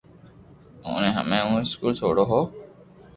اوني 0.85 1.09
ھمي 1.17 1.39
ھون 1.45 1.55
اسڪول 1.63 1.93
سوڙو 1.99 2.23
ھون 2.29 2.43